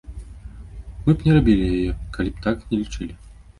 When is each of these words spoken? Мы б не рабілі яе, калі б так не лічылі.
Мы 1.09 1.13
б 1.19 1.27
не 1.27 1.31
рабілі 1.37 1.69
яе, 1.77 1.91
калі 2.19 2.29
б 2.35 2.49
так 2.49 2.67
не 2.73 2.83
лічылі. 2.83 3.13